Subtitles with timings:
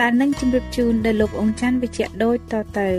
[0.00, 2.90] ដែលនឹងជម្រាបជូនដល់លោកអង្គច័ន្ទវិជ្ជៈដូចតទៅ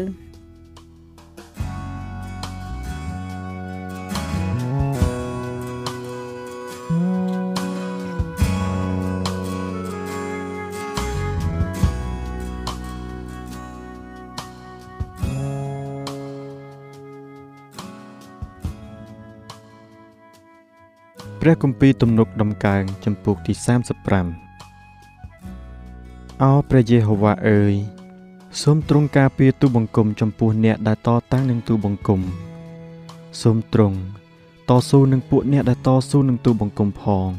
[21.42, 24.47] ព្រះគម្ពីរទំនុកដំកើងចំពោះទី35
[26.44, 27.76] អោព្រះយេហូវ៉ាអើយ
[28.62, 32.22] សូមទ្រង់ការពារទូបង្គំចំពោះអ្នកដែលតតាំងនឹងទូបង្គំ
[33.42, 33.98] សូមទ្រង់
[34.70, 37.30] តស៊ូនឹងពួកអ្នកដែលតស៊ូនឹងទូបង្គំផង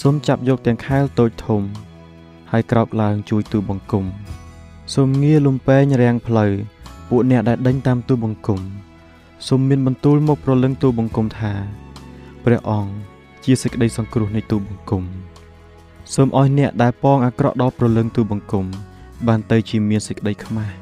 [0.00, 1.62] សូមចាប់យកទាំងខែលតូចធំ
[2.50, 4.04] ហើយក្រោកឡើងជួយទូបង្គំ
[4.94, 6.52] សូមងារលំពេងរាំងផ្លូវ
[7.08, 8.60] ពួកអ្នកដែលដេញតាមទូបង្គំ
[9.48, 11.52] សូមមានបន្ទូលមកប្រលឹងទូបង្គំថា
[12.44, 12.92] ព្រះអង្គ
[13.44, 15.04] ជាសេចក្តីសង្គ្រោះនៃទូបង្គំ
[16.14, 18.66] សូមឲ្យអ្នកដែលពងអាក្រក់ដល់ប្រលឹងទូបង្គំ
[19.28, 20.74] បានទៅជាមានសេចក្តីខ្មាស់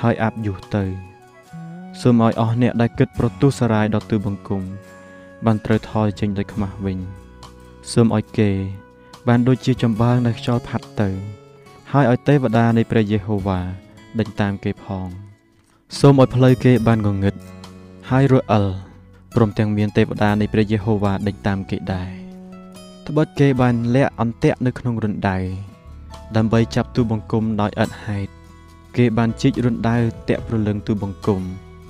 [0.00, 0.84] ហើយអាប់យុះទៅ
[2.00, 4.62] សូមឲ្យអស់អ្នកដែលគិតប្រទុសរាយដល់ទូបង្គំ
[5.44, 6.98] បានត្រូវថយចេញដោយខ្មាស់វិញ
[7.92, 8.50] សូមឲ្យគេ
[9.28, 11.10] បានដូចជាចំបើងនៅខ្យល់ផាត់ទៅ
[11.92, 13.60] ហើយឲ្យទេវតានៃព្រះយេហូវ៉ា
[14.18, 15.08] ដេញតាមគេផង
[15.98, 17.34] សូមឲ្យផ្លូវគេបានងងឹត
[18.10, 18.66] ហើយរអិល
[19.34, 22.17] ព្រមទាំងមានទេវតានៃព្រះយេហូវ៉ាដេញតាមគេដែរ
[23.08, 25.38] ត្បិតគេបានលាក់អន្ទាក់នៅក្នុងរណ្ដៅ
[26.36, 28.30] ដើម្បីចាប់ទូបង្គំដោយឥតហេតុ
[28.96, 29.96] គេបានជីករណ្ដៅ
[30.28, 31.40] តាក់ប្រលឹងទូបង្គំ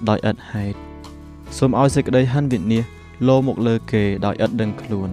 [0.08, 0.78] ដោយឥតហេតុ
[1.58, 2.90] សូមឲ្យសេចក្តីហិនវិនិច្ឆ័
[3.20, 5.10] យលោមកលើគេដោយឥតដឹងខ្លួន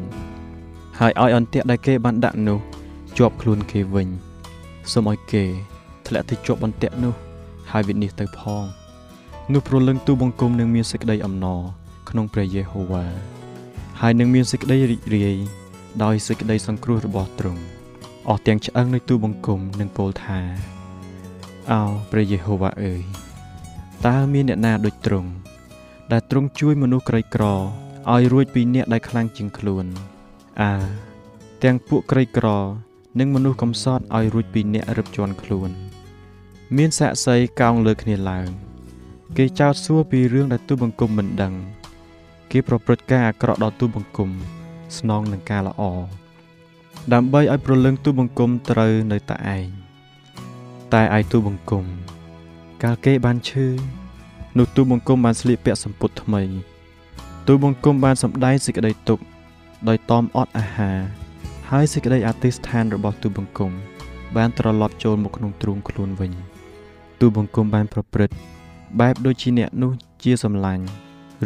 [1.00, 2.60] ហើយឲ្យអន្ទាក់ដែលគេបានដាក់នោះ
[3.18, 4.08] ជាប់ខ្លួនគេវិញ
[4.92, 5.44] សូមឲ្យគេ
[6.08, 7.14] ធ្លាក់ទៅជាប់អន្ទាក់នោះ
[7.72, 8.66] ហើយវិនិច្ឆ័យទៅផង
[9.54, 11.62] នោះប្រលឹងទូបង្គំនឹងមានសេចក្តីអំណរ
[12.10, 13.06] ក្នុងព្រះយេហូវ៉ា
[14.02, 15.38] ហើយនឹងមានសេចក្តីរីករាយ
[16.03, 17.61] ដោយសេចក្តីសង្គ្រោះរបស់ទ្រង់
[18.29, 20.39] អស់ទាំងឆ្អឹងនៃទូបង្គំនឹងពោលថា
[21.72, 23.03] អោព្រះយេហូវ៉ាអើយ
[24.06, 25.29] តើមានអ្នកណាដូចទ្រង់
[26.11, 29.85] ដែលទ្រង់ជួយមនុស្សក្រីក្រឲ្យរួចពីអ្នកដែលខ្លាំងជាងខ្លួន
[30.61, 30.73] អើ
[31.63, 32.47] ទាំងពួកក្រីក្រ
[33.19, 35.69] និងមនុស្សកំសត់ឲ្យរួចពីអ្នករឹបជាន់ខ្លួន
[36.77, 38.50] មានសាក់សីកោងលើគ្នាឡើង
[39.38, 41.53] គេចោទសួរពីរឿងដែលទូបង្គំមិនដឹង
[42.51, 44.29] គេប្រព្រឹត្តការអាក្រក់ដល់ទូបង្គំ
[45.00, 45.83] ស្នងនឹងការល្អ
[47.13, 49.67] ដើម្បីឲ្យប្រលឹងទូបង្គំត្រូវនៅតែឯង
[50.94, 51.85] តែឯទូបង្គំ
[52.83, 53.67] កាលគេបានឈឺ
[54.57, 56.41] នោះទូបង្គំបានស្លៀកពាក់សម្ពុតថ្មី
[57.47, 59.23] ទូបង្គំបានសម្ដែងសេចក្តីទុក្ខ
[59.88, 60.98] ដោយតอมអត់អាហារ
[61.69, 63.71] ហើយសេចក្តីអធិស្ឋានរបស់ទូបង្គំ
[64.36, 66.31] បានត្រឡប់ចូលមកក្នុងទ្រូងខ្លួនវិញ
[67.19, 68.36] ទូបង្គំបានប្រព្រឹត្ត
[69.00, 69.91] បែបដូចជាអ្នកនោះ
[70.24, 70.83] ជាសម្លាញ់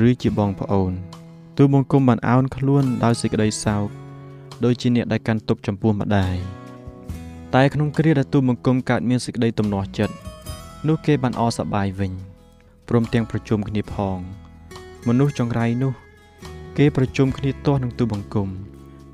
[0.08, 0.94] ឬជាបងប្អូន
[1.62, 3.88] ទូបង្គំបានអោនខ្លួនដោយសេចក្តីសោក
[4.64, 6.36] ដូចជាអ្នកដែលកាន់ទុកចំពោះម្ដាយ
[7.56, 10.16] តែក្នុងគ្រាដែលទូបង្គំកើតមានសេចក្តីទំនាស់ចិត្ត
[10.88, 12.12] នោះគេបានអសប្បាយវិញ
[12.90, 14.18] ព្រមទាំងប្រជុំគ្នាផង
[15.08, 15.94] មនុស្សចង្រៃនោះ
[16.78, 18.48] គេប្រជុំគ្នាទាស់នឹងទូបង្គំ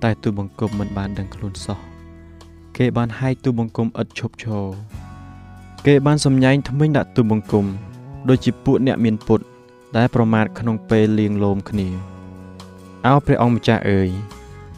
[0.03, 1.79] តែទូបង្គំមិនបានដឹងខ្លួនសោះ
[2.77, 4.65] គេបានហែកទូបង្គំឥតឈប់ឈរ
[5.85, 7.65] គេបានសម្ញែងថ្មិញដាក់ទូបង្គំ
[8.29, 9.39] ដូចជាពួកអ្នកមានពុត
[9.97, 12.14] ដែលប្រមាថក្នុងពេលលៀងលោមគ្នា
[13.05, 14.09] អោព្រះអង្គម្ចាស់អើយ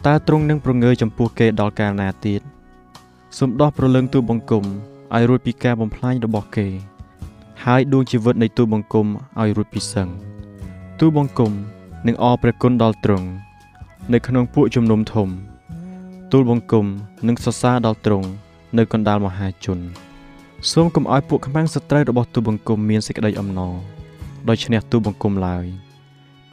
[0.06, 2.40] តើទ្រង់នឹងប្រងើចំពោះគេដល់កាលណាទៀត
[3.38, 4.64] សូមដោះប្រលឹងទូបង្គំ
[5.14, 6.68] ឲ្យរួចពីការបំផ្លាញរបស់គេ
[7.64, 9.06] ហើយដួងជីវិតនៃទូបង្គំ
[9.40, 10.08] ឲ្យរួចពីសឹង
[11.00, 11.52] ទូបង្គំ
[12.06, 13.28] នឹងអរព្រះគុណដល់ទ្រង់
[14.12, 15.28] នៅក្នុងពួកជំនុំធំ
[16.32, 16.86] ទូលបង្គំ
[17.26, 18.28] នឹងសរសើរដល់ទ្រង់
[18.78, 19.78] នៅកណ្ដាលមហាជន
[20.72, 23.74] សូមកុំឲ្យពួកខ្មាំងសត្រូវរបស់ទូបង្គំមានសេចក្តីអំណរ
[24.48, 25.87] ដោយឈ្នះទូបង្គំឡើយ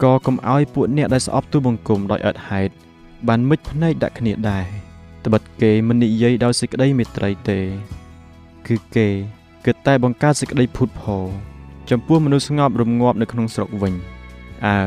[0.03, 2.73] ក៏កុំឲ្យពួកអ្នកដែលស្អប់ទូបង្គំដោយឥតហេតុ
[3.27, 4.65] បានមិចភ្នែកដាក់គ្នាដែរ
[5.25, 7.59] ត្បិតគេមិននិយាយដោយសេចក្តីមេត្រីទេ
[8.67, 9.07] គឺគេ
[9.65, 11.25] គិតតែបង្កើតសេចក្តីភូតផល
[11.89, 13.93] ចំពោះមនុស្សស្ងប់រងាប់នៅក្នុងស្រុកវិញ
[14.67, 14.79] អើ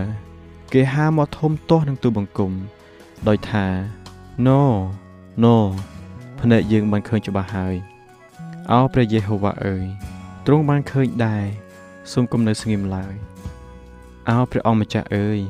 [0.72, 2.52] គេហាមកធំទាស់នឹងទូបង្គំ
[3.28, 3.66] ដោយថា
[4.46, 4.62] ណូ
[5.44, 5.56] ណូ
[6.40, 7.74] ភ្នែកយើងបានឃើញច្បាស់ហើយ
[8.70, 9.84] អោព្រះយេហូវ៉ាអើយ
[10.46, 11.44] ទ្រង់បានឃើញដែរ
[12.12, 13.14] សូមកុំនៅស្ងៀមឡើយ
[14.32, 15.40] អោព្រះអង្គម្ចាស់អើយ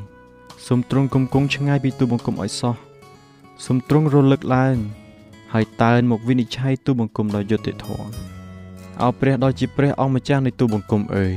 [0.67, 2.75] សូមទ្រង់គង់គង់ឆ្ងាយពីទូបង្គំឲ្យសោះ
[3.65, 4.77] សូមទ្រង់រលឹកឡើង
[5.53, 8.11] ហើយតើនមកវិនិច្ឆ័យទូបង្គំដោយយុត្តិធម៌
[9.03, 11.37] អោព្រះដ៏ជាព្រះអង្គម្ចាស់នៃទូបង្គំអើយ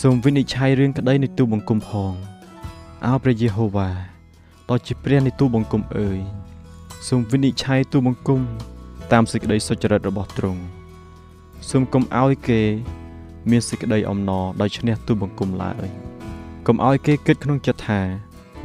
[0.00, 2.12] សូមវិនិច្ឆ័យរឿងក្តីនៃទូបង្គំផង
[3.06, 3.90] អោព្រះយេហូវ៉ា
[4.68, 6.18] ដ៏ជាព្រះនៃទូបង្គំអើយ
[7.08, 8.40] សូមវិនិច្ឆ័យទូបង្គំ
[9.12, 10.62] តាមសេចក្តីសុចរិតរបស់ទ្រង់
[11.70, 12.60] សូមកុំឲ្យគេ
[13.50, 15.88] មានសេចក្តីអំណរដោយឈ្នះទូបង្គំឡើយ
[16.70, 18.00] កុំឲ្យគេគិតក្នុងចិត្តថា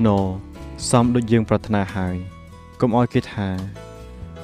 [0.05, 0.07] ណ
[0.89, 2.15] សំដូចយើងប្រាថ្នាហើយ
[2.81, 3.49] កុំឲ្យគេថា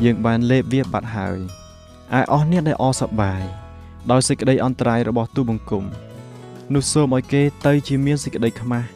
[0.04, 1.38] យើងបានលេបវាបាត់ហើយ
[2.18, 3.44] ឯអស់អ្នកដែលអសប្បាយ
[4.12, 5.84] ដោយសេចក្តីអន្តរាយរបស់ទូបង្គំ
[6.74, 8.88] នោះសូមឲ្យគេទៅជាមានសេចក្តីខ្មាស់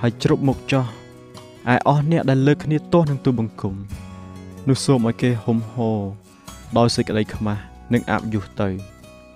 [0.00, 0.86] ហើយជ្រប់មុខចោះ
[1.72, 3.74] ឯអស់អ្នកដែលលើកគ្នាទាស់នឹងទូបង្គំ
[4.68, 5.90] នោះសូមឲ្យគេហុំហោ
[6.78, 7.62] ដោយសេចក្តីខ្មាស់
[7.92, 8.68] និងអាប់យុះទៅ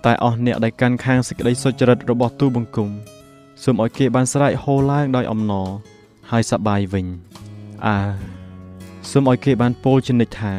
[0.05, 2.91] តែអស់អ្នកដែលកាន់ខាងសេចក្តីសុចរិតរបស់ទូបង្គំ
[3.63, 5.69] សូមឲ្យគេបានស្រែកហូរឡើងដោយអំណរ
[6.31, 7.05] ហើយសប្បាយវិញ
[7.87, 7.99] អើ
[9.11, 10.53] សូមឲ្យគេបានពោលជានិច្ចថា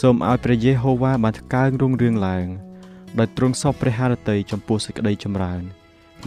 [0.00, 2.46] សូមឲ្យព្រះយេហូវ៉ាបានថ្កើងរុងរឿងឡើង
[3.18, 5.62] ដោយទ្រង់សពព្រះハរតីចំពោះសេចក្តីចម្រើន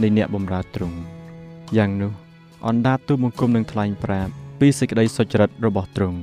[0.02, 0.98] នៃអ្នកបម្រើទ្រង់
[1.76, 2.12] យ៉ាងនោះ
[2.66, 6.20] អណ្ដាតទូបង្គំនឹងថ្លែងប្រាប់ពីសេចក្តីសុចរិតរបស់ទ្រង់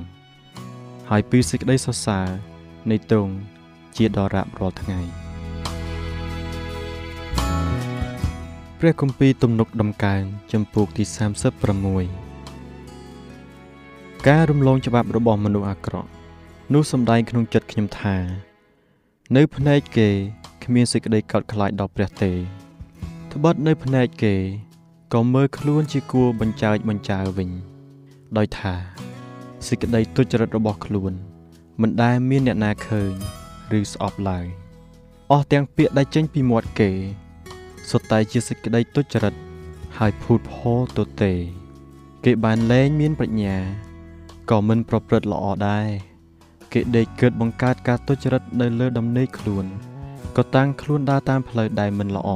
[1.10, 2.26] ហើយពីសេចក្តីសរសើរ
[2.90, 3.34] នៃទ្រង់
[3.96, 5.27] ជាដរាបរាល់ថ្ងៃ
[8.82, 10.22] ព្រះគម្ពីរទំនុកដំកើង
[10.52, 11.04] ចំពោះទី
[12.24, 16.10] 36ការរំលងច្បាប់របស់មនុស្សអាក្រក់
[16.72, 18.16] នោះសំដែងក្នុងចិត្តខ្ញុំថា
[19.36, 20.08] នៅភ្នែកគេ
[20.64, 22.32] គ្មានសេចក្តីកោតខ្លាចដល់ព្រះទេ
[23.32, 24.34] ត្បិតនៅភ្នែកគេ
[25.14, 27.50] ក៏មើលខ្លួនជាគួរបញ្ចើចបញ្ចើវិញ
[28.36, 28.74] ដោយថា
[29.66, 31.12] សេចក្តីទុច្ចរិតរបស់ខ្លួន
[31.80, 33.12] មិនដែលមានអ្នកណាឃើញ
[33.78, 34.46] ឬស្អប់ឡើយ
[35.30, 36.92] អស់ទាំងពាក្យដែលចេញពីមាត់គេ
[37.90, 39.34] សុទ្ធតែជាសេចក្តីទុច្ចរិត
[39.98, 41.32] ហើយភូតផលទទេ
[42.24, 43.56] គេបានលែងមានប្រាជ្ញា
[44.50, 45.86] ក៏មិនប្រព្រឹត្តល្អដែរ
[46.72, 49.66] គេដេកគិតបង្កើតការទុច្ចរិតនៅលើដំណេកខ្លួន
[50.36, 52.30] ក៏តាំងខ្លួនដើរតាមផ្លូវដែលមិនល្អ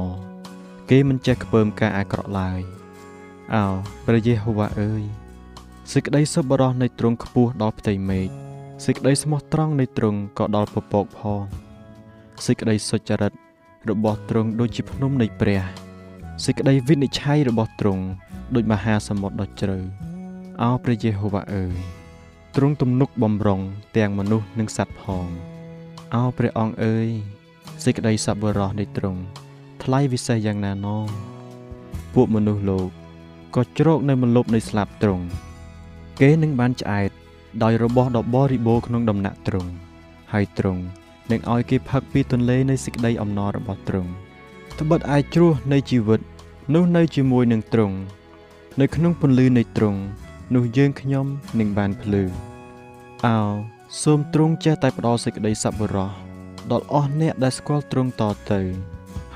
[0.89, 2.61] គេមិនចេះខ្ពើមការអាក្រក់ឡើយ
[3.55, 3.65] អោ
[4.05, 5.03] ព្រះយេហូវ៉ាអើយ
[5.91, 8.29] សេចក្តីសុបរោះនៃទ្រង់ខ្ពស់ដល់ផ្ទៃមេឃ
[8.85, 11.43] សេចក្តីស្មោះត្រង់នៃទ្រង់ក៏ដល់ពពកផង
[12.45, 13.33] សេចក្តីសុចរិត
[13.89, 15.61] របស់ទ្រង់ដូចជាភ្នំនៃព្រះ
[16.45, 18.03] សេចក្តីវិនិច្ឆ័យរបស់ទ្រង់
[18.55, 19.77] ដូចមហាសមុទ្រដ៏ជ្រៅ
[20.61, 21.75] អោព្រះយេហូវ៉ាអើយ
[22.55, 23.61] ទ្រង់ទំនុកបំរុង
[23.97, 25.27] ទាំងមនុស្សនិងសត្វផង
[26.13, 27.07] អោព្រះអង្គអើយ
[27.83, 29.21] សេចក្តីសប្បុរសនៃទ្រង់
[29.83, 30.97] ថ្លៃវិសេសយ៉ាងណាណោ
[32.13, 32.89] ពួកមនុស្សលោក
[33.55, 35.25] ក៏ជ្រោកនៅមលប់នៃស្លាប់ទ្រង់
[36.19, 37.11] គេនឹងបានឆ្អែត
[37.63, 39.71] ដោយរបស់ដ៏បរិបូរក្នុងដំណាក់ទ្រង់
[40.33, 40.83] ហើយទ្រង់
[41.31, 44.11] នឹងឲ្យគេផឹកពីទន្លេនៃសេចក្តីអំណររបស់ទ្រង់
[44.79, 46.21] ត្បិតឯជ្រោះនៃជីវិត
[46.73, 47.97] នោះនៅជាមួយនឹងទ្រង់
[48.81, 49.99] នៅក្នុងពន្លឺនៃទ្រង់
[50.55, 51.25] នោះយើងខ្ញុំ
[51.59, 52.23] នឹងបានភ្លឺ
[53.25, 53.39] អោ
[54.01, 56.09] សូមទ្រង់ចេះតែផ្ដល់សេចក្តីសប្បុរស
[56.71, 58.61] ដល់អស់អ្នកដែលស្គាល់ទ្រង់តទៅ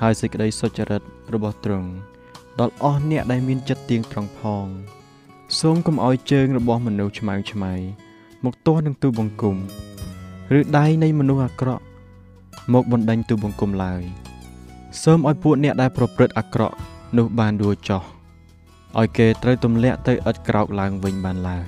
[0.01, 1.01] ហើយសេចក្តីសុចរិត
[1.33, 1.89] របស់ទ្រង់
[2.59, 4.67] ដល់អស់អ្នកដែលមានចិត្តទៀងត្រង់ផង
[5.59, 7.73] សូមកុំឲ្យជើងរបស់មនុស្សឆ្មៅឆ្មៃ
[8.45, 9.57] មកទាស់នឹងទូបង្គំ
[10.55, 11.83] ឬដៃនៃមនុស្សអាក្រក់
[12.73, 14.01] មកបណ្ដេញទូបង្គំឡើយ
[15.03, 16.75] សូមឲ្យពួកអ្នកដែលប្រព្រឹត្តអាក្រក់
[17.17, 18.03] នោះបានដួលចោះ
[18.99, 21.67] ឲ្យគេត្រូវទម្លាក់ទៅឥតក្រោកឡើងវិញបានឡើយ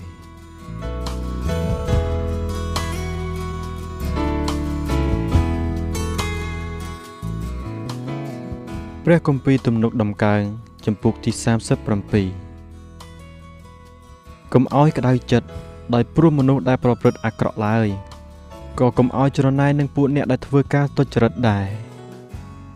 [9.05, 10.41] ព្រះគម្ពីរទំនុកដំកើង
[10.86, 11.31] ចំពុកទី
[12.51, 15.48] 37កុំឲ្យក្តៅចិត្ត
[15.93, 17.88] ដោយព្រោះមនុស្សដែលប្រព្រឹត្តអាក្រក់ឡើយ
[18.79, 21.67] ក៏កុំឲ្យច្រណែននឹងពួកអ្នកដែលធ្វើការទុច្ចរិតដែរ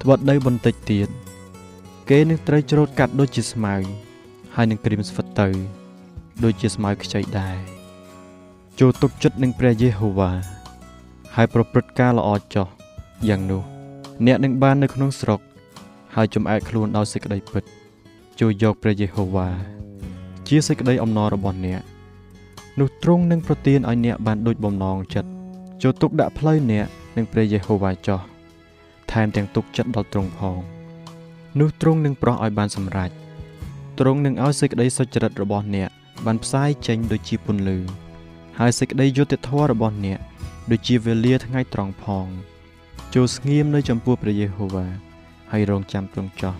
[0.01, 1.09] ត្បិតនៅបន្តិចទៀត
[2.09, 3.75] គេនឹងត្រូវច្រូតកាត់ដូចជាស្មៅ
[4.55, 5.47] ហើយនឹងក្រៀមស្វិតទៅ
[6.43, 7.57] ដូចជាស្មៅខ្ចីដែរ
[8.79, 10.31] ចូលទុកចិត្តនឹងព្រះយេហូវ៉ា
[11.35, 12.67] ហើយប្រព្រឹត្តការល្អចោះ
[13.29, 13.63] យ៉ាងនោះ
[14.25, 15.39] អ្នកនឹងបាននៅក្នុងស្រុក
[16.15, 17.63] ហើយចំអែកខ្លួនដោយសេចក្តីពិត
[18.39, 19.49] ជួយយកព្រះយេហូវ៉ា
[20.47, 21.81] ជាសេចក្តីអំណររបស់អ្នក
[22.79, 25.32] នោះទ្រង់នឹងប្រទានឲ្យអ្នកបានដូចបំណងចិត្ត
[25.85, 26.87] ចូលទុកដាក់ផ្លូវអ្នក
[27.17, 28.19] នឹងព្រះយេហូវ៉ាចោះ
[29.11, 30.59] ថែមទាំងទុកចិត្តដល់ទ្រង់ផង
[31.59, 33.09] នោះទ្រង់នឹងប្រោះឲ្យបានសម្រេច
[33.99, 35.89] ទ្រង់នឹងឲ្យសេចក្តីសុចរិតរបស់អ្នក
[36.25, 37.77] បានផ្សាយចេញដូចជាពន្លឺ
[38.59, 40.19] ហើយសេចក្តីយុត្តិធម៌របស់អ្នក
[40.71, 42.27] ដូចជាវេលាថ្ងៃត្រង់ផង
[43.13, 44.87] ចូលស្ងៀមនៅចំពោះព្រះយេហូវ៉ា
[45.51, 46.55] ហើយរងចាំទ្រង់ចោះ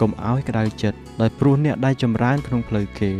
[0.00, 3.10] កុំឲ្យក្តៅចិត្តដោយព្រោះអ្នកដែលចម្រើនក្នុងផ្លូវគេ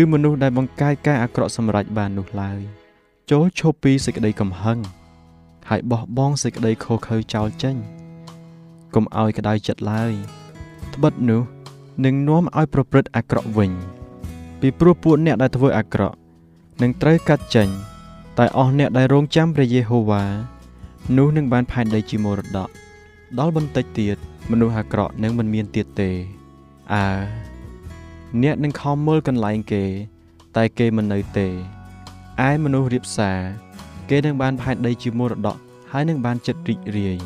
[0.00, 2.81] ឬមនុស្សដែលបង្កើតការអាក្រក់សម្រេចបាននោះឡើយ
[3.30, 4.78] ចូលឈប់ពីសេចក្តីកំហឹង
[5.68, 7.76] ហើយបោះបង់សេចក្តីខុសខើចោលចេញ
[8.94, 10.12] កុំឲ្យក្តៅចិត្តឡើយ
[10.94, 11.42] ត្បិតនោះ
[12.04, 13.72] នឹងនាំឲ្យប្រព្រឹត្តអាក្រក់វិញ
[14.60, 16.16] ពីព្រោះពួកអ្នកដែលធ្វើអាក្រក់
[16.82, 17.68] នឹងត្រូវកាត់ចេញ
[18.38, 20.24] តែអស់អ្នកដែលរងចាំព្រះយេហូវ៉ា
[21.16, 22.68] នោះនឹងបានផែនដីជាមរតក
[23.38, 24.16] ដល់បន្តិចទៀត
[24.50, 26.10] មនុស្សអាក្រក់នឹងមិនមានទៀតទេ
[26.94, 27.06] អើ
[28.42, 29.84] អ្នកនឹងខំមើលកន្លែងគេ
[30.56, 31.48] តែគេមិននៅទេ
[32.48, 33.38] ឯមនុស្សរៀបសារ
[34.10, 35.56] គេនឹងបានផែនដីជាមរតក
[35.92, 37.18] ហើយនឹងបានចិត្តរីករាយ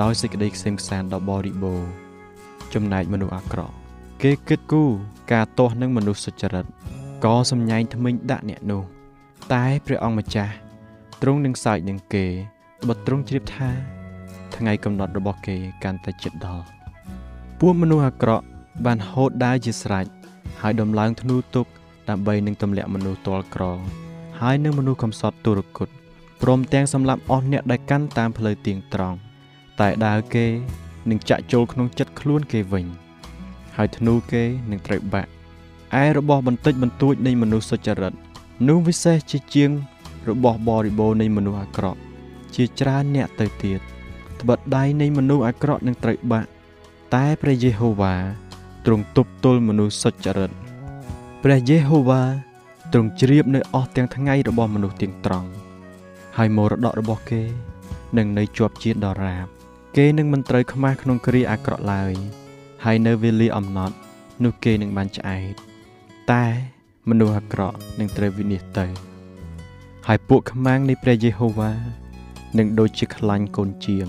[0.00, 1.90] ដោយសេចក្តីក្សេមក្សាន្តដ៏បរិបូរណ៍
[2.74, 3.74] ចំណែកមនុស្សអាក្រក់
[4.22, 4.90] គេគិតគូរ
[5.32, 6.66] ការទាស់នឹងមនុស្សសុចរិត
[7.24, 8.82] ក៏សំញែងថ្មិញដាក់អ្នកនោះ
[9.52, 10.54] តែព្រះអង្គម្ចាស់
[11.22, 12.24] ទ្រង់នឹងសើចនឹងគេ
[12.86, 13.70] បើទ្រង់ជ្រាបថា
[14.56, 16.66] ថ្ងៃកំណត់របស់គេកាន់តែជិតដល់
[17.60, 18.44] ពួកមនុស្សអាក្រក់
[18.84, 20.06] បានហូតដើរជាស្រេច
[20.60, 21.66] ហើយដំឡើងធ្នូទុក
[22.08, 23.64] ដើម្បីនឹងទម្លាក់មនុស្សទាល់ក្រ
[24.42, 25.88] ហើយនឹងមនុស្សកំសត់ទុរគត
[26.42, 29.16] ព្រមទាំងសម្លាប់អស់អ្នកដែលកាន់តាមផ្លូវទៀងត្រង់
[29.80, 30.46] តែដើរគេ
[31.10, 32.86] នឹងចាក់ចូលក្នុងចិត្តខ្លួនគេវិញ
[33.76, 35.30] ហើយធ្នូគេនឹងត្រូវបាក់
[36.02, 38.12] ឯរបស់បន្តិចបន្តួចនៃមនុស្សសុចរិត
[38.68, 39.70] នោះវិសេសជាជាង
[40.28, 41.98] របស់បរិបូរនៃមនុស្សអាក្រក់
[42.54, 43.80] ជាច្រើនអ្នកទៅទៀត
[44.40, 46.48] ត្បិតដៃនៃមនុស្សអាក្រក់នឹងត្រូវបាក់
[47.14, 48.14] តែព្រះយេហូវ៉ា
[48.86, 50.50] ទ្រង់ទប់ទល់មនុស្សសុចរិត
[51.42, 52.22] ព្រះយេហូវ៉ា
[52.92, 55.48] ទ្រង់ជ្រាបនៅអស់ទាំងថ្ងៃរបស់មនុស្សទាំងត្រង់
[56.36, 57.42] ហើយមរតករបស់គេ
[58.18, 59.46] នឹងនៅជាប់ជាតិដរាប
[59.96, 62.14] គេនឹងមិនត្រូវខ្មាស់ក្នុងគ្រាអាក្រក់ឡើយ
[62.84, 63.96] ហើយនៅវេលាអំណត់
[64.44, 65.54] នោះគេនឹងបានឆ្អែត
[66.32, 66.46] តែ
[67.08, 68.86] មនុស្សអាក្រក់នឹងត្រូវវិនិច្ឆ័យទៅ
[70.06, 71.72] ហើយពួកខ្មាំងនៃព្រះយេហូវ៉ា
[72.58, 74.08] នឹងដូចជាខ្លាញ់កូនជៀម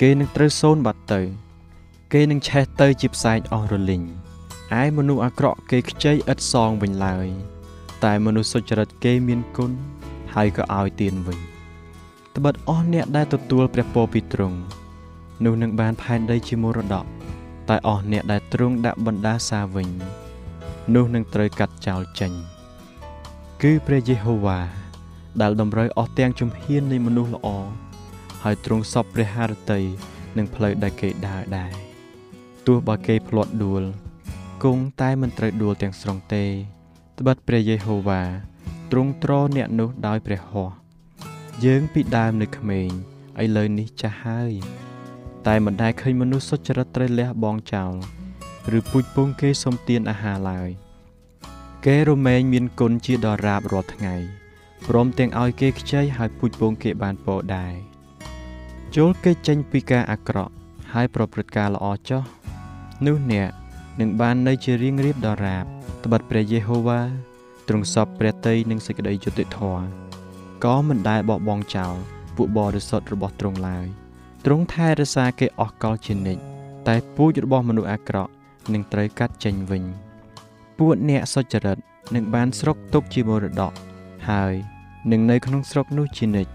[0.00, 1.20] គេនឹងត្រូវសូនបាត់ទៅ
[2.12, 4.02] គេនឹងឆេះទៅជាផ្សែងអស់រលីង
[4.80, 7.28] ឯមនុស្សអាក្រក់គេខ្ចីឥតសងវិញឡើយ
[8.04, 9.70] តែមនុស្សសុចរិតគេមានគុណ
[10.34, 11.38] ហើយក៏ឲ្យទានវិញ
[12.36, 14.58] ត្បិតអស់អ្នកដែលទទួលព្រះពរពីទ្រង់
[15.44, 17.04] នោះនឹងបានផែនដីជាមរតក
[17.68, 19.88] តែអស់អ្នកដែលទ្រង់ដាក់បណ្ដាសាវិញ
[20.94, 22.32] នោះនឹងត្រូវកាត់ចោលចេញ
[23.62, 24.58] គឺព្រះយេហូវ៉ា
[25.42, 27.48] ដែលតម្រូវអស់ទាំងជំហាននៃមនុស្សល្អ
[28.42, 29.80] ហើយទ្រង់សពព្រះハរតី
[30.36, 31.72] នឹងផ្លូវដែលគេដើរដែរ
[32.66, 33.82] ទោះបើគេភ្លាត់ដួល
[34.64, 36.44] គង់តែមិនត្រូវដួលទាំងស្រុងទេ
[37.18, 38.22] ត្បិតព្រះយេហូវ៉ា
[38.90, 40.74] ទ្រង់ទ្រអ្នកនោះដោយព្រះហស្ថ
[41.64, 42.88] យើងពីដើមនៅក្មេង
[43.42, 44.52] ឥឡូវនេះចាស់ហើយ
[45.46, 47.94] តែមិនដែលឃើញមនុស្សសុចរិតត្រូវលះបង់ចោល
[48.78, 50.70] ឬពូជពងគេសុំទានអាហារឡើយ
[51.86, 54.14] គេរមែងមានគុណជាដរាបរាល់ថ្ងៃ
[54.88, 57.74] ព្រមទាំងឲ្យគេខ្ចីហើយពូជពងគេបានពោដែរ
[58.96, 60.52] ចូលគេចេញពីការអាក្រក់
[60.92, 62.22] ហើយប្រព្រឹត្តការល្អចោះ
[63.06, 63.50] នោះអ្នក
[64.00, 65.64] នឹងបាននៅជារៀងរៀបដរាប
[66.04, 67.00] ត្បិតព្រះយេហូវ៉ា
[67.68, 69.84] ទ្រង់សពព្រះតីនឹងសេចក្តីយុត្តិធម៌
[70.64, 71.94] ក៏មិនដែលបោះបង់ចោល
[72.36, 73.86] ពួកបរិសុទ្ធរបស់ទ្រង់ឡើយ
[74.44, 76.42] ទ្រង់ថែរក្សាគេអស់កលជានិច្ច
[76.88, 78.30] តែពូជរបស់មនុស្សអាក្រក់
[78.72, 79.82] នឹងត្រូវកាត់ចេញវិញ
[80.78, 81.78] ពួកអ្នកសុចរិត
[82.14, 83.72] នឹងបានស្រុកទុកជាមរតក
[84.28, 84.54] ហើយ
[85.10, 86.52] នឹងនៅក្នុងស្រុកនោះជានិច្ច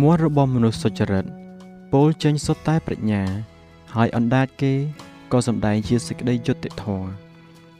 [0.00, 1.24] មាត់របស់មនុស្សសុចរិត
[1.92, 3.22] ពោលចេញសុទ្ធតែប្រាជ្ញា
[3.94, 4.74] ហើយអណ្ដាតគេ
[5.32, 7.08] ក៏សម្ដែងជាសេចក្តីយុត្តិធម៌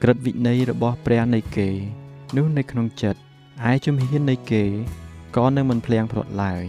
[0.02, 1.68] ក្រឹតវិន័យរបស់ព្រះនៃគេ
[2.36, 3.20] នោះនៅក្នុងចិត្ត
[3.70, 4.64] ឯជំហាននៃគេ
[5.36, 6.64] ក៏នឹងមិនភ្លៀងព្រាត់ឡើយ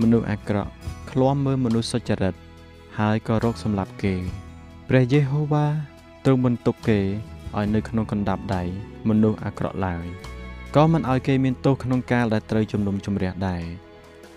[0.00, 0.70] មនុស្សអាក្រក់
[1.10, 2.34] ឃ្លាំមើលមនុស្សសុចរិត
[2.98, 4.14] ហើយក៏រកសម្លាប់គេ
[4.88, 5.66] ព្រះយេហូវ៉ា
[6.24, 7.00] ទ្រង់បន្ទុកគេ
[7.56, 8.62] ឲ្យនៅក្នុងកណ្ដាប់ដៃ
[9.08, 10.06] មនុស្សអាក្រក់ឡើយ
[10.76, 13.64] ក៏មិនឲ្យគេមានទោសក្នុងកាលដែលត្រូវជំនុំជម្រះដែរ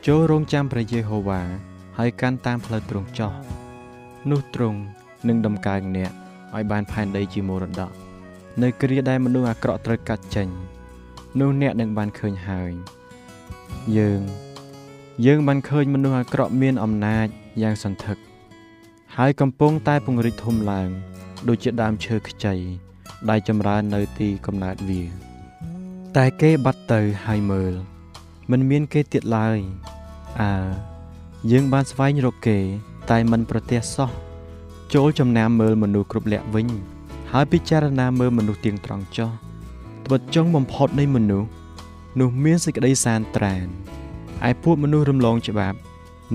[0.08, 1.42] ចូលរងចាំព្រះយេហូវ៉ា
[1.98, 3.32] ហើយកាន់តាមផ្លូវទ្រង់ចោះ
[4.32, 4.80] នោះទ្រង់
[5.28, 6.12] នឹងដំកើងអ្នក
[6.56, 7.92] ឲ្យបានផែនដីជាមរតក
[8.62, 10.48] នៅគ្រាដែលមនុស្សអាក្រក់ត្រូវកាត់ចេញ
[11.40, 12.72] នោះអ្នកនឹងបានឃើញហើយ
[13.98, 14.22] យើង
[15.26, 17.28] យើងបានឃើញមនុស្សអាក្រក់មានអំណាច
[17.62, 18.18] យ៉ាងសន្ធឹក
[19.18, 20.90] ហើយកំពុងតែពង្រីកធំឡើង
[21.48, 22.56] ដូចជាដើមឈើខ្ចី
[23.30, 25.04] ដែលចម្រើននៅទីកំណើតវា
[26.18, 27.74] តែគេបាត់ទៅហើយមើល
[28.52, 29.58] មិនមានគេទៀតឡើយ
[30.42, 30.54] អើ
[31.52, 32.60] យើងបានស្វែងរកគេ
[33.12, 34.10] តែមិនប្រទះសោះ
[34.94, 36.68] ចូលចំណាំមើលមនុស្សគ្រប់លក្ខវិញ
[37.32, 39.32] ហើយពិចារណាមើលមនុស្សទៀងត្រង់ចោះ
[40.06, 41.50] ត្បិតចុងបំផុតនៃមនុស្ស
[42.20, 43.68] នោះមានសេចក្តីសានត្រាន
[44.48, 45.78] ឯពួកមនុស្សរំលងច្បាប់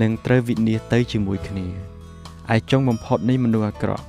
[0.01, 1.67] នឹងត្រូវវិនិច្ឆ័យទៅជាមួយគ្នា
[2.53, 4.05] ឯចុងបំផុតនៃមនុស្សអាក្រក់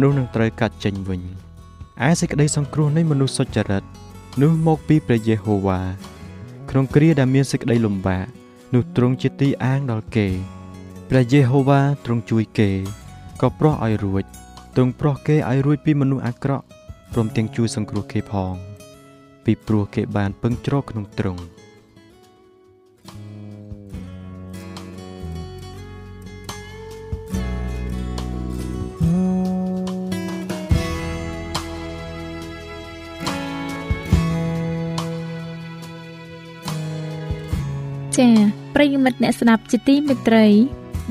[0.00, 1.20] នោះនឹងត្រូវកាត់ចេញវិញ
[2.08, 3.84] ឯសេចក្តីសង្គ្រោះនៃមនុស្សសុចរិត
[4.42, 5.80] នោះមកពីព្រះយេហូវ៉ា
[6.70, 8.24] ក្នុងគ្រាដែលមានសេចក្តីលំបាក
[8.74, 10.28] នោះទ្រង់ជាទីអាងដល់គេ
[11.10, 12.72] ព្រះយេហូវ៉ាទ្រង់ជួយគេ
[13.42, 14.24] ក៏ប្រោះឲ្យរួច
[14.76, 16.64] ទ្រង់ប្រោះគេឲ្យរួចពីមនុស្សអាក្រក់
[17.12, 18.54] ព្រមទាំងជួយសង្គ្រោះគេផង
[19.44, 21.42] ពីព្រោះគេបានពឹងជ្រកក្នុងទ្រង់
[38.16, 38.32] ចា៎
[38.74, 40.46] ប្រិយមិត្តអ្នកស្ដាប់ជាទីមេត្រី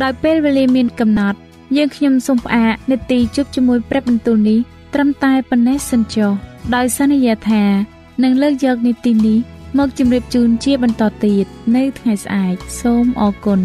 [0.04, 1.40] ដោយពេលវេលាមានកំណត់
[1.76, 4.60] យើងខ្ញុំសូមផ្អាកនាទីជប់ជាមួយព្រឹបបន្ទូលនេះ
[4.94, 6.32] ត្រឹមតែប៉ុណ្ណេះសិនចុះ
[6.76, 7.64] ដោយសន្យាថា
[8.24, 9.40] នឹងលើកយកនាទីនេះ
[9.78, 11.46] មកជម្រាបជូនជាបន្តទៀត
[11.76, 13.62] នៅថ្ងៃស្អែកសូមអរគុណ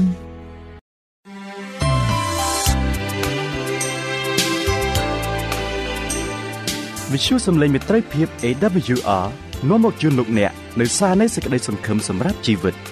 [7.13, 9.27] វិទ្យុសំឡេងមេត្រីភាព AWR
[9.69, 12.77] នាំមកជូនលោកអ្នកនៅសារនៃសេចក្តីសង្ឃឹមសម្រាប់ជីវិត។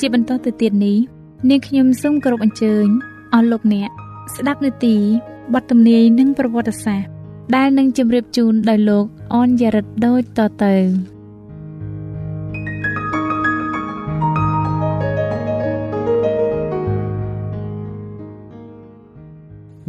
[0.00, 0.98] ជាបន្តទៅទៀតនេះ
[1.50, 2.86] នាងខ្ញុំសូមគោរពអញ្ជើញ
[3.34, 3.90] អស់លោកអ្នក
[4.34, 4.96] ស្ដាប់នាទី
[5.54, 7.08] បទទំនាយនិងប្រវត្តិសាស្ត្រ
[7.56, 10.74] ដែលនឹងជម្រាបជូនដោយលោកអនយ៉ារិតដូចតទៅ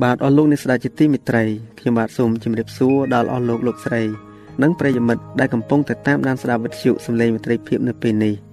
[0.02, 1.43] បាទអស់លោកអ្នកស្ដាប់ជាទីមេត្រី
[1.80, 4.02] ខ្ញុំបាទសូមជម្រាបសួរដល់អស់លោកលោកស្រី
[4.62, 8.36] និងប្រិយមិត្តដែលកំពុងតែតាមដានស្ដាប់វិទ្យុសំឡេងមេត្រីភាពនៅពេលនេះ។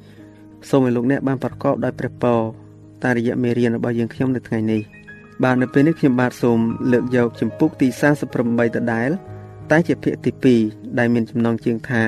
[0.68, 2.40] សូមឲ្យលោកអ្នកបានប្រកបដោយព្រះពរ
[3.05, 4.83] តាមរយៈមេរៀនរបស់យើងខ្ញុំនៅថ្ងៃនេះ
[5.44, 6.59] បាទនៅពេលនេះខ្ញុំបាទសូម
[6.92, 7.88] លើកយកចម្ពោះទី
[8.33, 9.11] 48ដដែល
[9.71, 12.05] តែជាភាគទី2ដែលមានចំណងជើងថា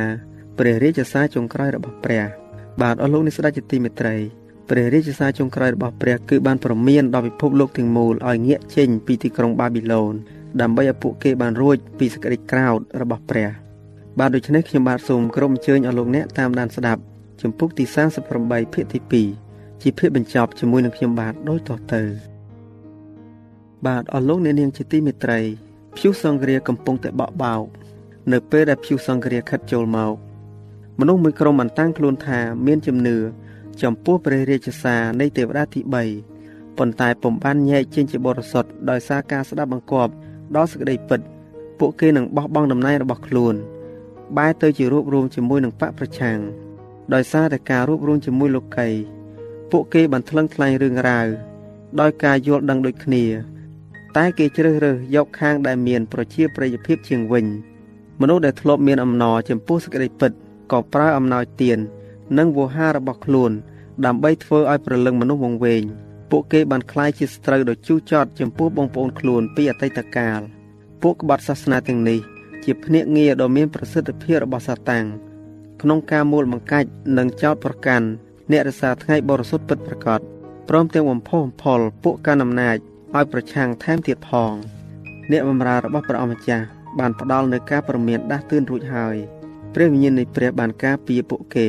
[0.59, 2.25] ព្រះរាជសារចុងក្រោយរបស់ព្រះ
[2.81, 4.17] បាទអស់លោកនេះស្ដេចជាទីមេត្រី
[4.71, 10.15] ព្រះរាជសារចុងក្រោយរបស់ព្រះគឺបានប្រមានដល់ពិភពលោកទាំងមូលឲ្យងាកចេញពីទីក្រុងបាប៊ីឡូន
[10.61, 13.49] ដើម្បីឲ្យពួកគេបានរួចពីសក្តិក្រោធរបស់ព្រះ
[14.19, 17.01] បាទដូច្នេះខ្ញុំបាទសូមក្រុមអញ្ជើញឲ្យលោកអ្នកតាមដានស្ដាប់
[17.43, 17.85] ចំពុកទី
[18.29, 22.03] 38ភាគទី2ជាភាគបញ្ចប់ជាមួយនឹងខ្ញុំបាទដូចតទៅ
[23.87, 25.41] បាទអស់លោកអ្នកនាងជាទីមេត្រី
[25.97, 27.65] ភុសង្គ្រាកំពុងតែបក់បោក
[28.33, 30.15] នៅពេលដែលភុសង្គ្រាខិតចូលមក
[30.99, 33.17] មនុស្សមួយក្រុមបានតាំងខ្លួនថាមានជំនឿ
[33.83, 40.13] ចំពោះព្រះរាជសារនៃទេវតាទី3ប៉ុន្តែពុំបានញែកចេញជាបរិសុទ្ធដោយសារការស្ដាប់បង្គាប់
[40.57, 41.21] ដល់សេចក្តីពិត
[41.79, 43.55] ពួកគេនឹងបោះបង់តំណែងរបស់ខ្លួន
[44.37, 46.39] បែរទៅជារួបរวมជាមួយនឹងបកប្រឆាំង
[47.14, 48.90] ដោយសារតែការរួបរวมជាមួយលោកី
[49.72, 51.28] ពួកគេបានថ្លឹងថ្លែងរឿងរ៉ាវ
[52.00, 53.24] ដោយការយល់ដឹងដូចគ្នា
[54.18, 57.46] តែគេជ្រើសរើសយកខាងដែលមានប្រជាប្រិយភាពជាងវិញ
[58.22, 60.32] មនុស្សដែលធ្លាប់មានអំណរចំពោះសេចក្តីពិត
[60.72, 61.80] ក៏ប្រើអំណោយទាន
[62.38, 63.52] និងវោហាររបស់ខ្លួន
[64.06, 65.84] ដើម្បីធ្វើឲ្យប្រលឹងមនុស្សវង្វេង
[66.32, 70.40] ពួកគេបានคล้ายជាស្ត្រូវដ៏ជូរចត់ចំពោះបងប្អូនខ្លួនពីអតីតកាល
[71.02, 72.20] ពួកក្បត់សាសនាទាំងនេះ
[72.64, 75.06] ជាភ្នាក់ងារដ៏មានប្រសិទ្ធភាពរបស់សាតាំង
[75.81, 76.89] ក្នុងការមូលបង្កាច់
[77.19, 78.07] និងចោតប្រកាន់
[78.51, 80.21] អ្នករសាថ្ងៃបរិសុទ្ធពិតប្រាកដ
[80.69, 82.77] ព្រមទាំងបំផុសបំផុលពួកកាន់អំណាច
[83.17, 84.53] ឲ្យប្រឆាំងថែមទៀតផង
[85.31, 86.67] អ្នកបម្រើរបស់ព្រះអង្គម្ចាស់
[86.99, 89.17] បានផ្ដល់នូវការប្រមានដាស់តឿនរួចហើយ
[89.75, 91.69] ព្រះវិញ្ញាណនៃព្រះបានការពារពួកគេ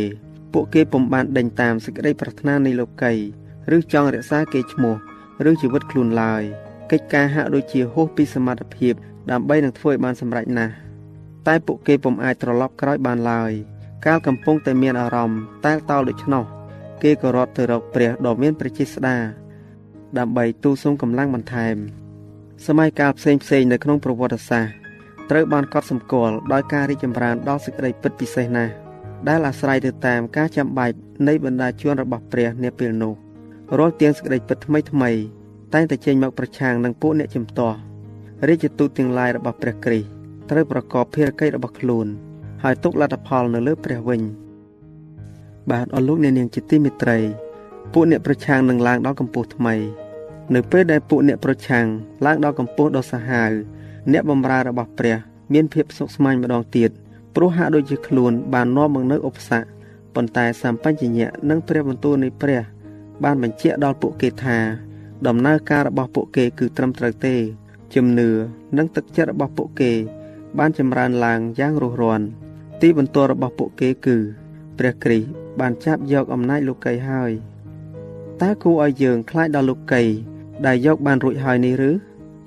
[0.54, 3.14] ពួកគេពុំបានដេញតាមសេចក្តីប្រាថ្នានៃលោកី
[3.76, 4.96] ឬចង់រក្សាគេឈ្មោះ
[5.50, 6.44] ឬជីវិតខ្លួនឡើយ
[6.92, 8.94] កិច្ចការហាក់ដូចជាហួសពីសមត្ថភាព
[9.32, 10.74] ដើម្បីនឹងធ្វើឲ្យបានសម្រេចណាស់
[11.48, 13.54] តែពួកគេពុំអាចត្រឡប់ក្រោយបានឡើយ
[14.06, 16.44] កាលកំពុងតែមានអារម្មណ៍តែលតោលដូច្នោះ
[17.04, 19.18] គេក៏រត់ទៅរកព្រះដ៏មានព្រះចេស្តា
[20.18, 21.76] ដើម្បីទូលសុំកម្លាំងបន្ថែម
[22.66, 24.82] សម័យកាលផ្សេងផ្សេងនៅក្នុងប្រវត្តិសាស្ត្រ
[25.30, 28.74] ត្រូវបានកត់សម្គាល់ដោយការរីកចម្រើនដល់សេចក្តីពិតពិសេសណាស់
[29.28, 30.96] ដែលអាស្រ័យទៅតាមការចាំបាច់
[31.28, 33.14] នៃបណ្ដាជនរបស់ព្រះនាពេលនោះ
[33.78, 35.12] រាល់ទាំងសេចក្តីពិតថ្មីថ្មី
[35.74, 37.78] តែងតែចេញមកប្រឆាំងនឹងពួកអ្នកជំទាស់
[38.48, 40.08] រាជទូតទាំងឡាយរបស់ព្រះគ្រីស្ទ
[40.52, 42.08] ត្រូវប្រកបភារកិច្ចរបស់ខ្លួន
[42.64, 44.22] ហើយទុកលទ្ធផលនៅលើព្រះវិញ
[45.72, 47.18] បាទអរលោកអ្នកនាងជាទីមេត្រី
[47.94, 49.76] ពួកអ្នកប្រឆាំងនឹងឡើងដល់កម្ពស់ថ្មី
[50.54, 51.86] នៅពេលដែលពួកអ្នកប្រឆាំង
[52.26, 53.52] ឡើងដល់កម្ពស់ដ៏សាហាវ
[54.12, 55.18] អ្នកបម្រើរបស់ព្រះ
[55.54, 56.90] មានភាពសុខស្មាញម្ដងទៀត
[57.36, 59.68] ព្រោះហាក់ដូចជាខ្លួនបាននាំមកនៅឧបសគ្គ
[60.16, 62.62] ប៉ុន្តែសម្បញ្ញៈនិងព្រះបន្ទូលនៃព្រះ
[63.24, 64.58] បានបញ្ជាក់ដល់ពួកគេថា
[65.28, 67.36] ដំណើរការរបស់ពួកគេគឺត្រឹមត្រូវទេ
[67.96, 68.30] ជំនឿ
[68.78, 69.92] និងទឹកចិត្តរបស់ពួកគេ
[70.60, 72.22] បានចម្រើនឡើងយ៉ាងរស់រាន
[72.82, 74.18] ទីបន្ទាល់របស់ពួកគេគឺ
[74.78, 75.28] ព្រះគ្រីស្ទ
[75.60, 77.32] បានចាប់យកអំណាចលោកីហើយ
[78.42, 80.04] តើគួរឲ្យយើងខ្លាចដល់លោកី
[80.66, 81.92] ដែលយកបានរួចហើយនេះឬ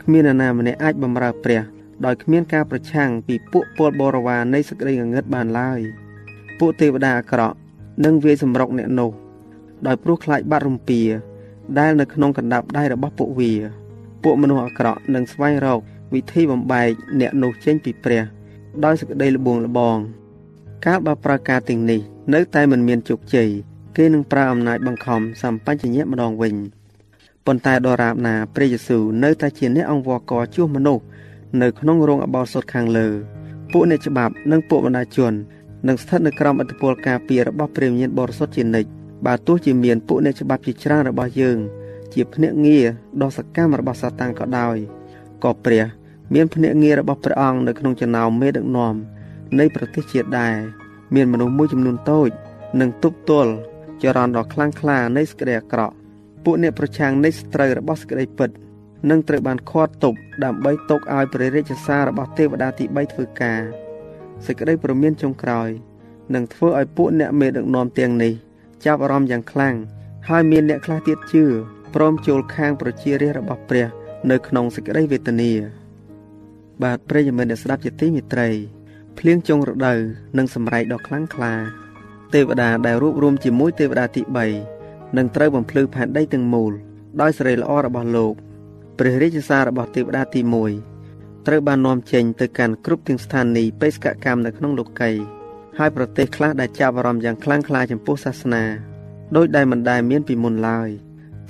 [0.02, 1.62] គ្មាននរណាម្នាក់អាចបម្រើព្រះ
[2.04, 5.80] ដោយគ្មានការប្រឆាំងពីពួកពលបរិវារនៃសក្តិងងឹតបានឡើយ
[6.58, 7.56] ពួកទេវតាអាក្រក់
[8.04, 9.10] នឹងវាយសម្រុកអ្នកនោះ
[9.86, 11.00] ដោយព្រោះខ្លាចបាត់រំពា
[11.78, 13.52] ដែលនៅក្នុងកណ្ដាប់ដៃរបស់ពួកវា
[14.22, 15.80] ពួកមនុស្សអាក្រក់នឹងស្វែងរក
[16.14, 16.88] វិធីបំបែក
[17.20, 18.22] អ្នកនោះចេញពីព្រះ
[18.84, 19.98] ដោយសេចក្តីល្បួងល្បង
[20.84, 22.00] កាលបើប្រើការទាំងនេះ
[22.34, 23.48] នៅតែមិនមានជោគជ័យ
[23.96, 26.54] គេនឹងប្រើអំណាចបង្ខំសម្បញ្ញៈម្ដងវិញ
[27.46, 31.04] ប៉ុន្តែដរាបណាព្រះយេស៊ូវនៅតែជាអ្នកអង្វរករជួសមនុស្ស
[31.62, 33.08] នៅក្នុងរោងអបោសុតខាងលើ
[33.72, 35.32] ពួកអ្នកច្បាប់និងពួកបណ្ដាជន
[35.88, 38.88] នឹងស្ថិតនៅក្រោមឥទ្ធិពលការពាររបស់ព្រះវិញ្ញាណបរិសុទ្ធជានិច្ច
[39.26, 41.58] បើទោះជាមានពួកអ្នកច្បាប់ជាច្រើនរបស់យើង
[42.12, 42.84] ជាភ្នាក់ងារ
[43.22, 44.76] ដ៏សកម្មរបស់សាតាំងក៏ដោយ
[45.44, 45.84] ក៏ព្រះ
[46.34, 48.94] មានភ្នាក់ងាររបស់ព្រះអង្គនៅក្នុងចំណោមមេដឹកនាំ
[49.58, 50.56] នៃប្រទេសជាតិដែរ
[51.14, 52.30] មានមនុស្សមួយចំនួនតូច
[52.80, 53.52] នឹងទប់ទល់
[54.02, 55.94] ចរន្តដ៏ខ្លាំងក្លានៃសេចក្តីអាក្រក់
[56.44, 58.50] ពួកអ្នកប្រឆាំងនៃស្ត្រូវរបស់សេចក្តីពិត
[59.10, 63.60] នឹងត្រូវបានឃាត់ទប់ដើម្បីទុកឲ្យព្រះរាជសាររបស់ទេវតាទី3ធ្វើការ
[64.46, 65.68] សេចក្តីប្រមានចុងក្រោយ
[66.34, 68.32] នឹងធ្វើឲ្យពួកអ្នកមេដឹកនាំទាំងនេះ
[68.84, 69.74] ចាប់អារម្មណ៍យ៉ាងខ្លាំង
[70.28, 71.44] ហើយមានអ្នកខ្លះទៀតជឿ
[71.94, 73.86] ព្រមចូលខាងប្រជារាស្ត្ររបស់ព្រះ
[74.30, 75.52] នៅក្នុងសេចក្តីវេទនា
[76.82, 78.48] បាទព្រះយមអ្នកស្ដាប់ជាទីមេត្រី
[79.18, 79.98] ភ្លៀងចុងរដូវ
[80.38, 81.54] នឹងសម្រែកដ៏ខ្លាំងក្លា
[82.34, 84.22] ទេវតាដែលរួបរวมជាមួយទេវតាទី
[84.70, 86.72] 3នឹងត្រូវបំភ្លឺផែនដីទាំងមូល
[87.20, 88.34] ដោយសេរីល្អរបស់លោក
[88.98, 90.40] ព្រះរាជសាររបស់ទេវតាទី
[90.94, 95.10] 1ត្រូវបាននាំចេញទៅកាន់គ្រប់ទាំងស្ថានីយបេសកកម្មនៅក្នុងលោកី
[95.78, 98.64] ហើយប្រទេសខ្លះដែលចាប់អារម្មណ៍យ៉ាងខ្លាំងក្លាចំពោះសាសនា
[99.36, 100.88] ដោយដែលមិនដែលមានពីមុនឡើយ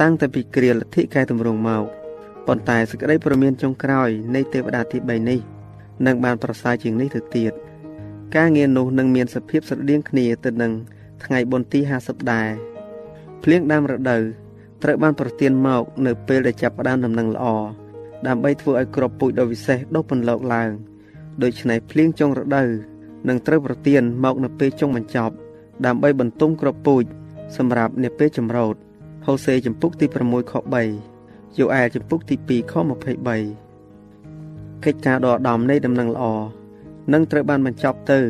[0.01, 1.85] តាំងតែពីគ្រាលទ្ធិកែតម្រង់មក
[2.47, 5.54] ប៉ុន្តែសេចក្តីព្រមានចុងក្រោយនៃទេវតាទី3នេះ
[6.07, 7.53] នឹងបានប្រសើរជាងនេះទៅទៀត
[8.37, 10.73] ការងារនោះនឹងមានសភាពស្រដៀងគ្នាទៅនឹង
[11.25, 12.51] ថ្ងៃបុណ្យទី50ដែរ
[13.43, 14.23] ភ្លៀងដើមរដូវ
[14.83, 17.47] ត្រូវបានប្រទានមក នៅពេលដែលចាប់ផ្ដើមដំណឹងល្អ
[18.27, 20.71] ដើម្បីធ្វើឲ្យក្របពូជដ៏វិសេសដុះពន្លកឡើង
[21.43, 22.69] ដូច្នេះភ្លៀងចុងរដូវ
[23.29, 25.35] នឹងត្រូវប្រទានមកនៅពេលចុងបញ្ចប់
[25.87, 27.05] ដើម្បីបន្ទុំក្របពូជ
[27.57, 28.75] សម្រាប់នៅពេលចម្រោត
[29.27, 30.55] ហូសេចំពុកទី6ខ
[31.07, 33.64] 3យូអែលចំពុកទី2ខ23
[34.85, 36.25] កិច្ចការដ៏ឧត្តមនៃដំណឹងល្អ
[37.13, 38.21] នឹងត្រូវបានបញ្ចប់ទៅ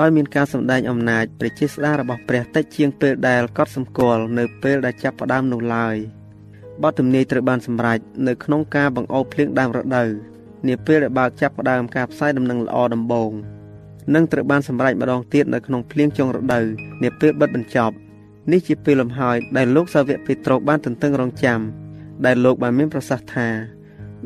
[0.00, 5.96] ដោយមានការសម្ដែងអំណាចព្រះចេស្តារបស់ព្រះតិចជាងពេលដែលកត់សម្គាល់នៅពេលដែលចាប់ផ្ដើមនោះឡើយ
[6.82, 10.08] បទទំនាយត្រូវបានសម្រេចនៅក្នុងការបង្អោបភ្លៀងដើមរដូវ
[10.68, 13.32] នាពេលដែលបើកចាប់ផ្ដើមការផ្សាយដំណឹងល្អដំបូង
[14.14, 16.64] នឹងត្រូវបានសម្រេចម្ដងទៀតនៅក្នុងភ្លៀងចុងរដូវ
[17.02, 17.94] នាពេលបិទបញ្ចប់
[18.50, 21.60] នេះជាពេលលំហើយដែលលោកសាវកពេត្រុសបានទន្ទឹងរង់ចាំ
[22.26, 23.48] ដែលលោកបានមានប្រសាសន៍ថា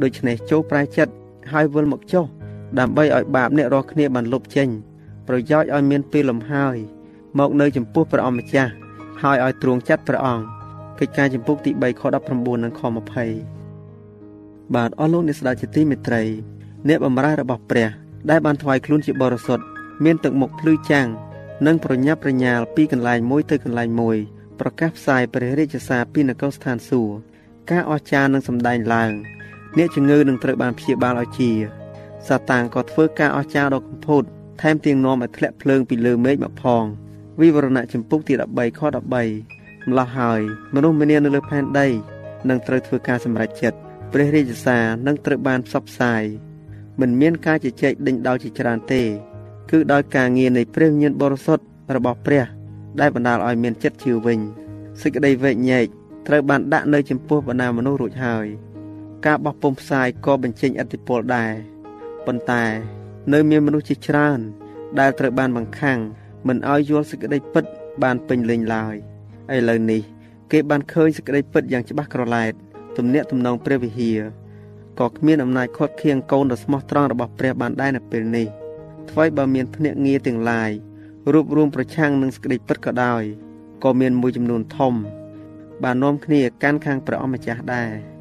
[0.03, 1.12] ដូច្នេះចូលប្រែចិត្ត
[1.52, 2.24] ហើយវិលមកចុះ
[2.78, 4.68] ដើម្បីឲ្យបាបអ្នករាល់គ្នាបានលុបចេញ
[5.28, 6.76] ប្រយោជន៍ឲ្យមានពេលលំហើយ
[7.38, 8.72] មកនៅចំពោះព្រះអង្គម្ចាស់
[9.22, 10.44] ហើយឲ្យទ្រង់ចាត់ព្រះអង្គ
[10.98, 12.80] កិច្ចការចំពុកទី3ខ19និងខ
[13.62, 16.22] 20បាទអស់លោកអ្នកស្ដេចជាទីមេត្រី
[16.88, 17.88] អ្នកបម្រើរបស់ព្រះ
[18.30, 19.64] ដែលបានថ្វាយខ្លួនជាបរិសុទ្ធ
[20.04, 21.09] មានទឹកមុខភ្លឺចាំង
[21.66, 24.16] និងប្រញាប់ប្រញាល់ពីកន្លែងមួយទៅកន្លែងមួយ
[24.61, 27.14] ប្រកាសផ្សាយព្រះរាជសារពីនគរស្ថានសួគ៌
[27.70, 29.12] ការអស្ចារ្យនឹងសម្ដែងឡើង
[29.79, 31.51] អ្នកជំងឺនឹងត្រូវបានព្យាបាលឲ្យជា
[32.27, 34.25] សាតាំងក៏ធ្វើការអស្ចារ្យដ៏កំពូត
[34.63, 36.85] ថែមទាំងនាំឲ្យធ្លាក់ភ្លើងពីលើមេឃមកផង
[37.41, 40.41] វិវរណៈចម្ពុកទី13ខ13ម្លោះហើយ
[40.75, 41.89] មនុស្សម្នានៅលើផែនដី
[42.49, 43.79] នឹងត្រូវធ្វើការសម្រេចចិត្ត
[44.13, 46.23] ព្រះរាជសារនឹងត្រូវបានផ្សព្វផ្សាយ
[47.01, 49.03] មិនមានការជជែកដេញដោលជាច្រើនទេ
[49.71, 51.65] គឺដោយការងារនៃព្រះវិញ្ញាណបរិសុទ្ធ
[51.97, 52.45] របស់ព្រះ
[53.01, 54.39] ដែលបណ្ដាលឲ្យមានចិត្តជឿវិញ
[55.03, 55.87] សេចក្តីវែកញែក
[56.27, 58.47] ត្រូវបានដាក់នៅចំពោះបណ្ដាមនុស្សរួចហើយ
[59.27, 61.53] ការបោះពុម្ពផ្សាយក៏បញ្ចេញឥទ្ធិពលដែរ
[62.27, 62.65] ប៉ុន្តែ
[63.33, 64.41] នៅមានមនុស្សជាច្រើន
[65.01, 65.99] ដែលត្រូវបានបង្ខាំង
[66.49, 67.65] មិនឲ្យយល់សេចក្តីពិត
[68.03, 68.95] បានពេញលេញឡើយ
[69.55, 70.03] ឥឡូវនេះ
[70.53, 72.53] គេបានឃើញសេចក្តីពិតយ៉ាងច្បាស់ក្រឡែត
[72.97, 74.21] ទំនាក់ទំនងព្រះវិហារ
[75.01, 78.47] ក៏គ្មានអំណាចខាត់ខៀងកូនដ៏ស្មោះត្រង់របស់ព្រះបានដែរនៅពេលនេះ
[79.11, 80.71] ថ្មីបើមានភ្នាក់ងារទាំងឡាយ
[81.33, 83.23] រួបរวมប្រឆាំងនឹងសេចក្តីពិតក៏ដោយ
[83.85, 84.95] ក៏មានមួយចំនួនធំ
[85.83, 88.13] បាននាំគ្នាកាន់ខាងព្រះអម្ចាស់ដែរ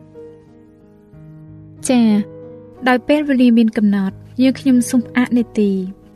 [1.90, 2.08] ចា៎
[2.88, 5.70] ដោយពេលវេលាមានកំណត់យើងខ្ញុំសូមផ្អាកនេតិ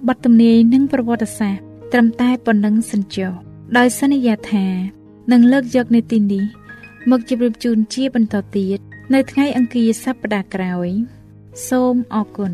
[0.08, 3.32] បទទំនាយនិងប្រវត្តិសាស្ត្រត្រឹមតែប៉ុណ្ណឹងសិនចុះ
[3.78, 4.66] ដោយសន្យាថា
[5.32, 6.44] នឹងលើកយកនេតិនេះ
[7.10, 8.80] មកជម្រាបជូនជាបន្តទៀត
[9.14, 10.90] នៅថ្ងៃអង្គារសប្តាហ៍ក្រោយ
[11.68, 12.54] សូមអរគុណ